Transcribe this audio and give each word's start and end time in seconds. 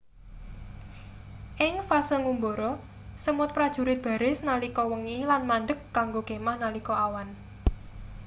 ing 1.65 1.73
fase 1.87 2.15
ngumbara 2.23 2.71
semut 3.23 3.49
prajurit 3.55 3.99
baris 4.05 4.39
nalika 4.47 4.81
wengi 4.91 5.17
lan 5.29 5.41
mandheg 5.49 5.79
kanggo 5.95 6.21
kemah 6.29 6.57
nalika 6.63 6.93
awan 7.05 7.29